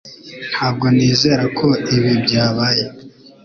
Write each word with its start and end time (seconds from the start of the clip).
Ntabwo 0.51 0.85
nizera 0.95 1.43
ko 1.59 1.67
ibi 1.95 2.11
byabaye 2.23 2.83